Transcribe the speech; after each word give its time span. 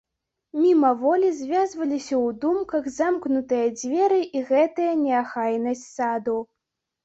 Мімаволі 0.61 1.29
звязваліся 1.41 2.07
ў 2.07 2.27
думках 2.47 2.83
замкнутыя 2.97 3.69
дзверы 3.79 4.19
і 4.39 4.45
гэтая 4.51 4.91
неахайнасць 5.07 5.89
саду. 5.97 6.39